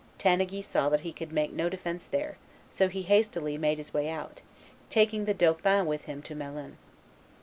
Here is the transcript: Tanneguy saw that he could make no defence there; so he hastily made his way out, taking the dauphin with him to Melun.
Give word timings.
Tanneguy 0.17 0.61
saw 0.61 0.89
that 0.89 1.01
he 1.01 1.13
could 1.13 1.31
make 1.31 1.53
no 1.53 1.69
defence 1.69 2.05
there; 2.07 2.37
so 2.71 2.87
he 2.89 3.03
hastily 3.03 3.55
made 3.55 3.77
his 3.77 3.93
way 3.93 4.09
out, 4.09 4.41
taking 4.89 5.25
the 5.25 5.33
dauphin 5.35 5.85
with 5.85 6.05
him 6.05 6.23
to 6.23 6.33
Melun. 6.33 6.77